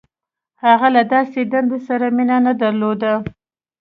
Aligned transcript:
•هغه 0.63 0.87
له 0.95 1.03
داسې 1.13 1.39
دندې 1.51 1.79
سره 1.87 2.05
مینه 2.17 2.37
نهدرلوده. 2.45 3.13